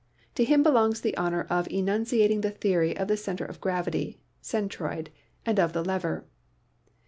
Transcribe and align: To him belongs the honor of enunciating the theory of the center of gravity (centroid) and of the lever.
To 0.33 0.43
him 0.43 0.63
belongs 0.63 1.01
the 1.01 1.15
honor 1.15 1.45
of 1.47 1.67
enunciating 1.69 2.41
the 2.41 2.49
theory 2.49 2.97
of 2.97 3.07
the 3.07 3.15
center 3.15 3.45
of 3.45 3.61
gravity 3.61 4.19
(centroid) 4.41 5.09
and 5.45 5.59
of 5.59 5.73
the 5.73 5.85
lever. 5.85 6.25